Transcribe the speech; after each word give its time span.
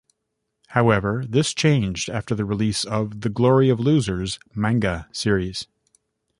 However, 0.69 1.23
this 1.29 1.53
changed 1.53 2.09
after 2.09 2.33
the 2.33 2.43
release 2.43 2.85
of 2.85 3.21
the 3.21 3.29
"Glory 3.29 3.69
of 3.69 3.79
Losers" 3.79 4.39
manga 4.55 5.07
series. 5.11 5.67